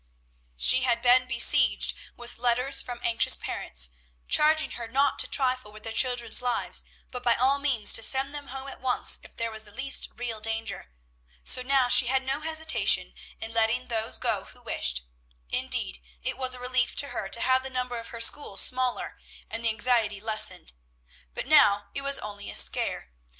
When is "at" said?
8.67-8.81